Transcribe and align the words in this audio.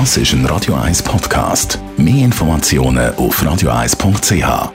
Das 0.00 0.16
ist 0.16 0.32
ein 0.32 0.44
Radio 0.46 0.74
1 0.74 1.04
Podcast. 1.04 1.78
Mehr 1.96 2.24
Informationen 2.24 3.14
auf 3.14 3.40
radio1.ch. 3.40 4.72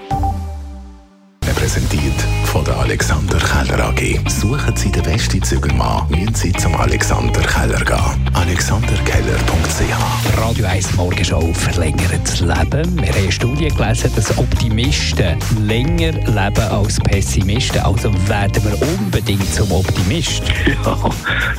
Präsentiert 1.57 2.21
von 2.45 2.63
der 2.63 2.77
Alexander 2.77 3.37
Keller 3.37 3.89
AG. 3.89 4.17
Suchen 4.29 4.77
Sie 4.77 4.89
den 4.89 5.03
besten 5.03 5.43
Zügelmann, 5.43 6.09
müssen 6.09 6.33
Sie 6.33 6.53
zum 6.53 6.73
Alexander 6.73 7.41
Keller 7.41 7.83
gehen. 7.83 8.29
AlexanderKeller.ch 8.33 10.39
Radio 10.39 10.65
1 10.65 10.87
Morgenshow 11.29 11.53
verlängert 11.53 12.21
das 12.23 12.39
Leben. 12.39 13.01
Wir 13.01 13.09
haben 13.09 13.21
eine 13.21 13.31
Studie 13.31 13.67
gelesen, 13.67 14.11
dass 14.15 14.35
Optimisten 14.37 15.37
länger 15.61 16.11
leben 16.11 16.71
als 16.71 16.99
Pessimisten. 16.99 17.81
Also 17.81 18.11
werden 18.27 18.63
wir 18.63 18.87
unbedingt 18.99 19.53
zum 19.53 19.71
Optimist. 19.71 20.41
Ja, 20.65 20.97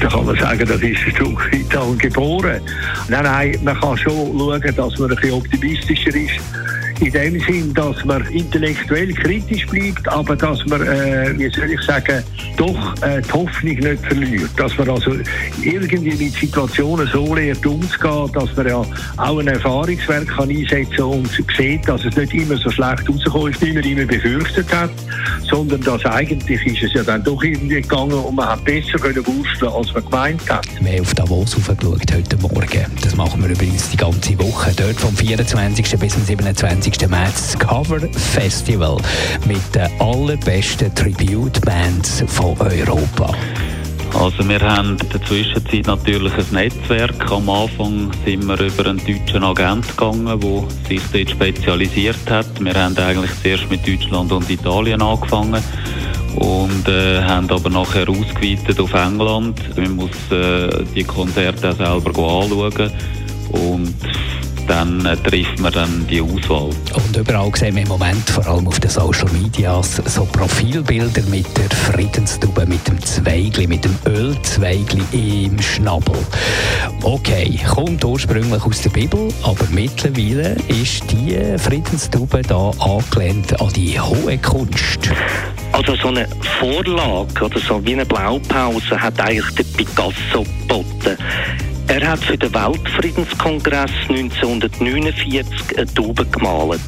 da 0.00 0.08
kann 0.08 0.26
man 0.26 0.36
sagen, 0.36 0.66
das 0.66 0.80
ist 0.80 0.98
ein 1.06 1.12
Stück 1.12 1.52
weit 1.52 1.98
geboren. 1.98 2.60
Nein, 3.08 3.24
nein, 3.24 3.58
man 3.62 3.78
kann 3.80 3.96
schon 3.96 4.36
schauen, 4.38 4.60
dass 4.60 4.98
man 4.98 5.10
ein 5.10 5.16
bisschen 5.16 5.32
optimistischer 5.32 6.16
ist 6.16 6.40
in 7.00 7.12
dem 7.12 7.40
Sinn, 7.40 7.74
dass 7.74 8.04
man 8.04 8.24
intellektuell 8.26 9.12
kritisch 9.14 9.66
bleibt, 9.66 10.06
aber 10.08 10.36
dass 10.36 10.64
man, 10.66 10.82
äh, 10.82 11.32
wie 11.38 11.48
soll 11.48 11.70
ich 11.70 11.80
sagen, 11.82 12.22
doch 12.56 12.94
äh, 13.02 13.22
die 13.22 13.32
Hoffnung 13.32 13.74
nicht 13.74 14.04
verliert. 14.04 14.50
Dass 14.56 14.76
man 14.76 14.90
also 14.90 15.12
irgendwie 15.62 16.14
mit 16.14 16.34
Situationen 16.34 17.06
so 17.06 17.34
lernt 17.34 17.64
umzugehen, 17.64 18.30
dass 18.32 18.54
man 18.56 18.68
ja 18.68 18.84
auch 19.16 19.38
ein 19.38 19.59
Erfahrungswerk 19.60 20.26
kann 20.26 20.48
einsetzen 20.48 21.02
und 21.02 21.30
sieht, 21.56 21.86
dass 21.86 22.02
es 22.04 22.16
nicht 22.16 22.32
immer 22.32 22.56
so 22.56 22.70
schlecht 22.70 23.06
rausgekommen 23.08 23.52
ist, 23.52 23.60
wie 23.60 23.72
man 23.74 23.84
immer 23.84 24.06
befürchtet 24.06 24.74
hat, 24.74 24.90
sondern 25.50 25.82
dass 25.82 26.04
eigentlich 26.06 26.64
ist 26.64 26.82
es 26.82 26.94
ja 26.94 27.02
dann 27.02 27.22
doch 27.22 27.42
irgendwie 27.42 27.82
gegangen 27.82 28.14
und 28.14 28.34
man 28.34 28.48
hat 28.48 28.64
besser 28.64 28.98
können 28.98 29.24
wursteln, 29.26 29.70
als 29.70 29.92
man 29.92 30.04
gemeint 30.04 30.50
hat. 30.50 30.66
Wir 30.80 30.92
haben 30.92 31.00
auf 31.02 31.14
Davos 31.14 31.54
geschaut 31.54 32.12
heute 32.12 32.36
Morgen. 32.38 32.86
Das 33.02 33.14
machen 33.16 33.42
wir 33.42 33.50
übrigens 33.50 33.90
die 33.90 33.98
ganze 33.98 34.38
Woche. 34.38 34.72
Dort 34.76 34.98
vom 34.98 35.14
24. 35.14 35.98
bis 35.98 36.14
zum 36.14 36.24
27. 36.24 37.08
März 37.08 37.52
das 37.52 37.58
Cover 37.58 38.00
Festival 38.12 38.96
mit 39.46 39.74
den 39.74 39.88
allerbesten 40.00 40.94
Tribute-Bands 40.94 42.24
von 42.28 42.56
Europa. 42.60 43.34
Also 44.20 44.46
wir 44.46 44.60
haben 44.60 44.98
in 45.00 45.08
der 45.08 45.22
Zwischenzeit 45.22 45.86
natürlich 45.86 46.34
ein 46.34 46.44
Netzwerk. 46.52 47.32
Am 47.32 47.48
Anfang 47.48 48.10
sind 48.22 48.44
wir 48.44 48.60
über 48.60 48.90
einen 48.90 48.98
deutschen 48.98 49.42
Agent 49.42 49.88
gegangen, 49.88 50.26
der 50.26 50.64
sich 50.86 51.00
dort 51.10 51.30
spezialisiert 51.30 52.28
hat. 52.28 52.62
Wir 52.62 52.74
haben 52.74 52.94
eigentlich 52.98 53.30
zuerst 53.42 53.70
mit 53.70 53.88
Deutschland 53.88 54.30
und 54.30 54.50
Italien 54.50 55.00
angefangen 55.00 55.64
und 56.36 56.86
äh, 56.86 57.22
haben 57.22 57.50
aber 57.50 57.70
nachher 57.70 58.10
ausgeweitet 58.10 58.78
auf 58.78 58.92
England. 58.92 59.58
Man 59.74 59.96
muss 59.96 60.30
äh, 60.30 60.84
die 60.94 61.04
Konzerte 61.04 61.70
auch 61.70 62.02
selber 62.02 62.10
anschauen 62.10 62.92
und 63.52 63.94
dann 64.70 65.04
äh, 65.04 65.16
trifft 65.16 65.58
man 65.58 65.72
dann 65.72 66.06
die 66.06 66.20
Auswahl. 66.20 66.70
Und 66.94 67.16
überall 67.16 67.50
sehen 67.56 67.74
wir 67.74 67.82
im 67.82 67.88
Moment, 67.88 68.30
vor 68.30 68.46
allem 68.46 68.68
auf 68.68 68.78
den 68.78 68.88
Social 68.88 69.28
Medias, 69.32 69.96
so 70.06 70.24
Profilbilder 70.24 71.22
mit 71.22 71.46
der 71.56 71.68
Friedenstube, 71.76 72.64
mit 72.66 72.86
dem 72.86 73.02
Zweigli, 73.02 73.66
mit 73.66 73.84
dem 73.84 73.98
Ölzweigli 74.06 75.02
im 75.44 75.60
Schnabel. 75.60 76.14
Okay, 77.02 77.58
kommt 77.68 78.04
ursprünglich 78.04 78.62
aus 78.62 78.82
der 78.82 78.90
Bibel, 78.90 79.28
aber 79.42 79.64
mittlerweile 79.72 80.54
ist 80.68 81.02
die 81.10 81.36
Friedenstube 81.58 82.42
da 82.42 82.70
angelehnt 82.78 83.60
an 83.60 83.72
die 83.72 83.98
hohe 83.98 84.38
Kunst. 84.38 85.10
Also 85.72 85.96
so 85.96 86.08
eine 86.08 86.28
Vorlage 86.60 87.44
oder 87.44 87.58
so 87.58 87.84
wie 87.84 87.94
eine 87.94 88.06
Blaupause 88.06 89.00
hat 89.00 89.18
eigentlich 89.20 89.52
der 89.56 89.64
Picasso 89.64 90.44
geboten. 90.60 91.16
Er 91.90 92.08
hat 92.08 92.20
für 92.20 92.38
den 92.38 92.54
Weltfriedenskongress 92.54 93.90
1949 94.08 95.76
eine 95.76 95.92
Taube 95.92 96.24
gemalt. 96.24 96.80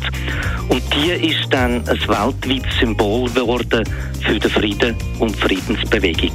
Und 0.68 0.80
die 0.94 1.10
ist 1.10 1.48
dann 1.50 1.82
ein 1.88 1.98
weltweites 2.06 2.78
Symbol 2.78 3.28
geworden 3.30 3.82
für 4.24 4.38
den 4.38 4.48
Frieden 4.48 4.94
und 5.18 5.34
die 5.34 5.40
Friedensbewegung. 5.40 6.30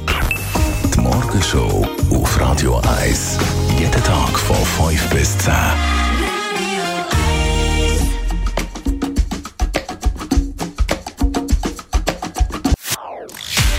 Die 0.94 1.00
Morgenshow 1.00 1.88
auf 2.10 2.40
Radio 2.40 2.78
1. 3.00 3.38
Jeden 3.78 4.04
Tag 4.04 4.38
von 4.38 4.90
5 4.90 5.08
bis 5.14 5.38
10. 5.38 5.54